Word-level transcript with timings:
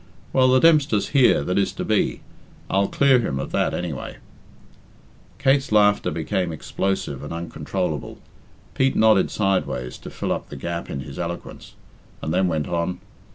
Well, 0.33 0.47
the 0.49 0.59
Dempster's 0.59 1.09
here 1.09 1.43
that 1.43 1.59
is 1.59 1.71
to 1.73 1.85
be 1.85 2.21
I'll 2.71 2.87
clear 2.87 3.19
him 3.19 3.37
of 3.39 3.51
that, 3.51 3.71
anyway." 3.75 4.17
Kate's 5.37 5.71
laughter 5.71 6.09
became 6.09 6.51
explosive 6.51 7.21
and 7.21 7.31
uncontrollable. 7.31 8.17
Pete 8.73 8.95
nodded 8.95 9.29
sideways 9.29 9.99
to 9.99 10.09
fill 10.09 10.31
up 10.31 10.49
the 10.49 10.55
gap 10.55 10.89
in 10.89 11.01
his 11.01 11.19
eloquence, 11.19 11.75
and 12.19 12.33
then 12.33 12.47
went 12.47 12.67
on. 12.67 12.99